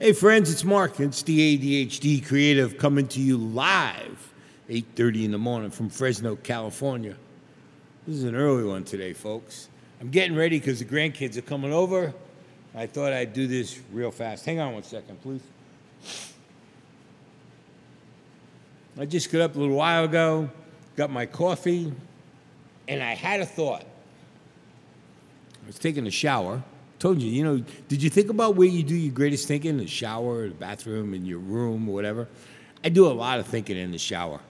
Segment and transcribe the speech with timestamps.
[0.00, 1.00] Hey friends, it's Mark.
[1.00, 4.32] It's the ADHD Creative coming to you live,
[4.68, 7.16] 8:30 in the morning from Fresno, California.
[8.06, 9.68] This is an early one today, folks.
[10.00, 12.14] I'm getting ready because the grandkids are coming over.
[12.76, 14.44] I thought I'd do this real fast.
[14.44, 15.42] Hang on one second, please.
[18.96, 20.48] I just got up a little while ago,
[20.94, 21.92] got my coffee,
[22.86, 23.82] and I had a thought.
[25.64, 26.62] I was taking a shower.
[26.98, 29.76] Told you, you know, did you think about where you do your greatest thinking?
[29.76, 32.26] The shower, the bathroom, in your room, or whatever?
[32.82, 34.40] I do a lot of thinking in the shower.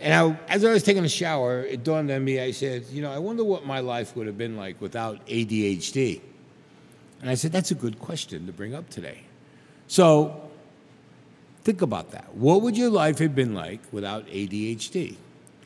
[0.00, 3.02] And I, as I was taking a shower, it dawned on me, I said, you
[3.02, 6.20] know, I wonder what my life would have been like without ADHD.
[7.20, 9.22] And I said, that's a good question to bring up today.
[9.86, 10.50] So
[11.62, 12.34] think about that.
[12.34, 15.16] What would your life have been like without ADHD?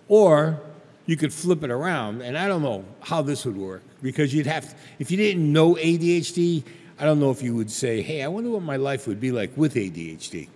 [0.09, 0.61] Or
[1.07, 4.47] you could flip it around, and I don't know how this would work because you'd
[4.47, 6.65] have, to, if you didn't know ADHD,
[6.99, 9.31] I don't know if you would say, hey, I wonder what my life would be
[9.31, 10.49] like with ADHD.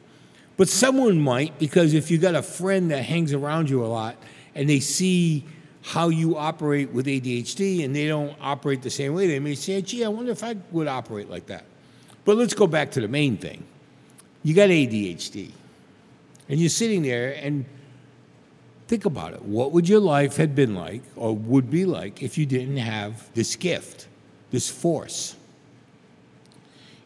[0.56, 4.16] But someone might because if you got a friend that hangs around you a lot
[4.54, 5.44] and they see
[5.82, 9.80] how you operate with ADHD and they don't operate the same way, they may say,
[9.80, 11.64] gee, I wonder if I would operate like that.
[12.24, 13.64] But let's go back to the main thing.
[14.42, 15.50] You got ADHD,
[16.48, 17.64] and you're sitting there and
[18.90, 19.42] Think about it.
[19.42, 23.32] What would your life have been like or would be like if you didn't have
[23.34, 24.08] this gift,
[24.50, 25.36] this force?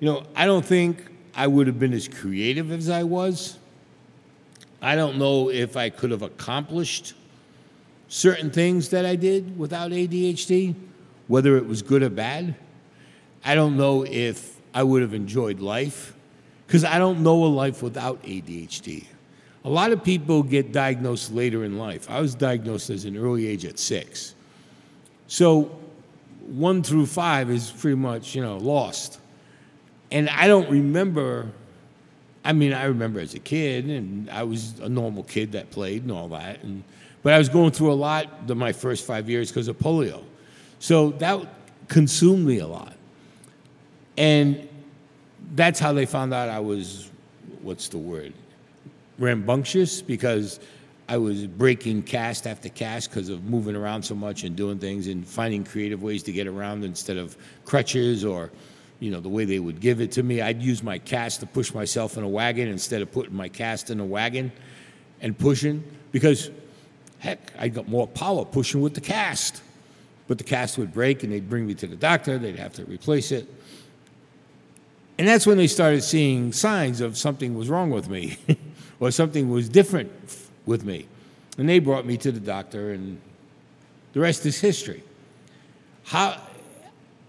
[0.01, 3.59] You know, I don't think I would have been as creative as I was.
[4.81, 7.13] I don't know if I could have accomplished
[8.09, 10.75] certain things that I did without ADHD,
[11.29, 12.55] whether it was good or bad.
[13.45, 16.15] I don't know if I would have enjoyed life
[16.67, 19.05] because I don't know a life without ADHD.
[19.65, 22.11] A lot of people get diagnosed later in life.
[22.11, 24.35] I was diagnosed as an early age at six.
[25.27, 25.79] So
[26.47, 29.21] one through five is pretty much, you know, lost.
[30.11, 31.51] And I don't remember,
[32.45, 36.03] I mean, I remember as a kid, and I was a normal kid that played
[36.03, 36.63] and all that.
[36.63, 36.85] And,
[37.23, 40.23] but I was going through a lot the, my first five years because of polio.
[40.79, 41.43] So that
[41.89, 42.93] consumed me a lot.
[44.19, 44.69] And
[45.55, 47.11] that's how they found out I was,
[47.63, 48.35] what's the word?
[49.19, 50.61] Rambunctious because
[51.09, 55.07] I was breaking cast after cast because of moving around so much and doing things
[55.07, 58.51] and finding creative ways to get around instead of crutches or,
[59.01, 60.41] you know, the way they would give it to me.
[60.41, 63.91] I'd use my cast to push myself in a wagon instead of putting my cast
[63.91, 64.51] in a wagon
[65.21, 66.51] and pushing because,
[67.19, 69.63] heck, I got more power pushing with the cast.
[70.27, 72.85] But the cast would break and they'd bring me to the doctor, they'd have to
[72.87, 73.47] replace it.
[75.19, 78.39] And that's when they started seeing signs of something was wrong with me.
[79.05, 80.11] or something was different
[80.65, 81.07] with me.
[81.59, 83.21] And they brought me to the doctor, and
[84.15, 85.05] the rest is history.
[86.05, 86.41] How,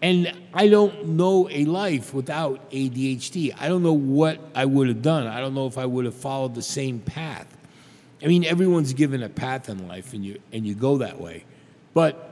[0.02, 3.54] and I don't know a life without ADHD.
[3.60, 5.28] I don't know what I would have done.
[5.28, 7.46] I don't know if I would have followed the same path.
[8.24, 11.44] I mean, everyone's given a path in life, and you and you go that way.
[11.94, 12.32] But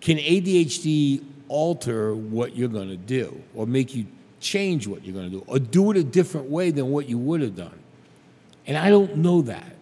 [0.00, 4.06] can ADHD alter what you're going to do, or make you
[4.40, 7.16] change what you're going to do, or do it a different way than what you
[7.16, 7.78] would have done?
[8.66, 9.76] And I don't know that.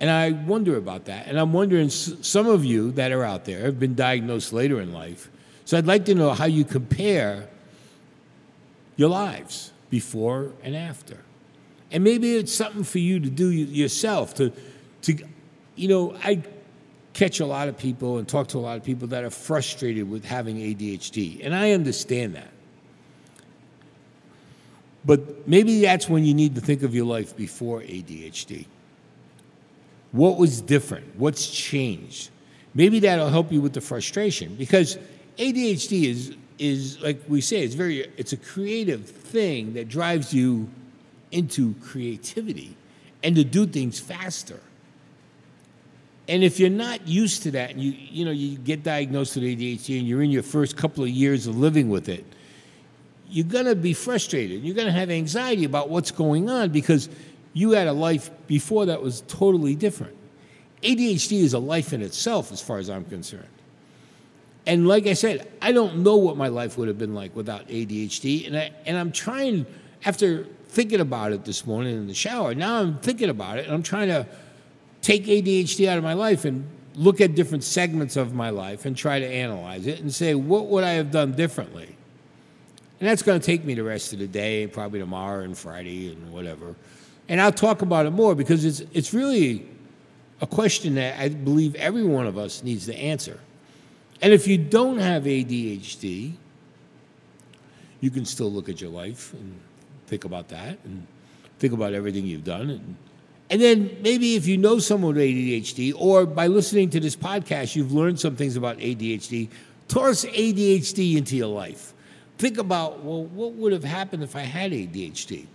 [0.00, 1.26] And I wonder about that.
[1.26, 4.92] And I'm wondering, some of you that are out there have been diagnosed later in
[4.92, 5.30] life.
[5.64, 7.48] So I'd like to know how you compare
[8.96, 11.18] your lives before and after.
[11.90, 14.52] And maybe it's something for you to do yourself to,
[15.02, 15.16] to
[15.76, 16.42] you know, I
[17.12, 20.10] catch a lot of people and talk to a lot of people that are frustrated
[20.10, 21.44] with having ADHD.
[21.44, 22.50] And I understand that.
[25.06, 28.66] But maybe that's when you need to think of your life before ADHD.
[30.10, 31.16] What was different?
[31.16, 32.30] What's changed?
[32.74, 34.98] Maybe that'll help you with the frustration because
[35.38, 40.68] ADHD is is like we say it's very it's a creative thing that drives you
[41.30, 42.76] into creativity
[43.22, 44.60] and to do things faster.
[46.28, 49.44] And if you're not used to that and you you know you get diagnosed with
[49.44, 52.24] ADHD and you're in your first couple of years of living with it,
[53.28, 54.62] you're going to be frustrated.
[54.62, 57.08] You're going to have anxiety about what's going on because
[57.52, 60.14] you had a life before that was totally different.
[60.82, 63.48] ADHD is a life in itself, as far as I'm concerned.
[64.66, 67.68] And like I said, I don't know what my life would have been like without
[67.68, 68.46] ADHD.
[68.46, 69.64] And, I, and I'm trying,
[70.04, 73.74] after thinking about it this morning in the shower, now I'm thinking about it and
[73.74, 74.26] I'm trying to
[75.02, 78.96] take ADHD out of my life and look at different segments of my life and
[78.96, 81.96] try to analyze it and say, what would I have done differently?
[82.98, 86.12] And that's going to take me the rest of the day, probably tomorrow and Friday
[86.12, 86.74] and whatever.
[87.28, 89.68] And I'll talk about it more because it's, it's really
[90.40, 93.40] a question that I believe every one of us needs to answer.
[94.22, 96.32] And if you don't have ADHD,
[98.00, 99.58] you can still look at your life and
[100.06, 101.06] think about that and
[101.58, 102.70] think about everything you've done.
[102.70, 102.96] And,
[103.50, 107.76] and then maybe if you know someone with ADHD, or by listening to this podcast,
[107.76, 109.48] you've learned some things about ADHD,
[109.88, 111.92] toss ADHD into your life.
[112.38, 115.46] Think about, well, what would have happened if I had ADHD?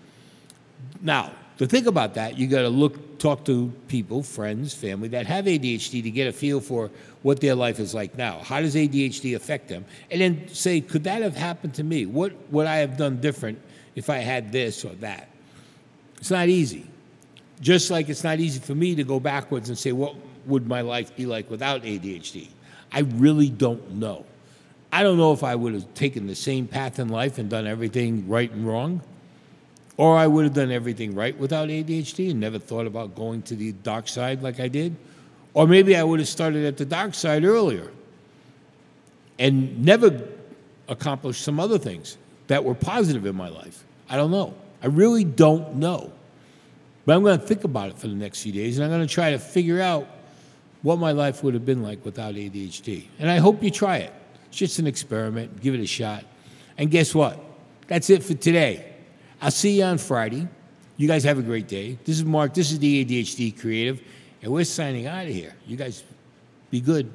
[1.02, 5.28] Now, to think about that, you got to look, talk to people, friends, family that
[5.28, 6.90] have ADHD to get a feel for
[7.22, 8.40] what their life is like now.
[8.40, 9.86] How does ADHD affect them?
[10.10, 12.08] And then say, could that have happened to me?
[12.08, 13.62] What would I have done different
[13.96, 15.30] if I had this or that?
[16.18, 16.88] It's not easy.
[17.60, 20.16] Just like it's not easy for me to go backwards and say, what
[20.48, 22.48] would my life be like without ADHD?
[22.92, 24.26] I really don't know.
[24.92, 27.66] I don't know if I would have taken the same path in life and done
[27.66, 29.02] everything right and wrong,
[29.98, 33.56] or I would have done everything right without ADHD and never thought about going to
[33.56, 34.96] the dark side like I did.
[35.54, 37.92] Or maybe I would have started at the dark side earlier
[39.40, 40.28] and never
[40.88, 42.18] accomplished some other things
[42.48, 43.84] that were positive in my life.
[44.10, 44.54] I don't know.
[44.84, 46.12] I really don't know.
[47.06, 49.08] But I'm going to think about it for the next few days and I'm going
[49.08, 50.08] to try to figure out
[50.82, 53.06] what my life would have been like without ADHD.
[53.20, 54.14] And I hope you try it.
[54.52, 55.62] It's just an experiment.
[55.62, 56.26] Give it a shot.
[56.78, 57.40] And guess what?
[57.88, 58.86] That's it for today.
[59.42, 60.46] I'll see you on Friday.
[60.98, 61.98] You guys have a great day.
[62.04, 62.54] This is Mark.
[62.54, 64.02] This is the ADHD Creative.
[64.42, 65.56] And we're signing out of here.
[65.66, 66.04] You guys
[66.70, 67.10] be good.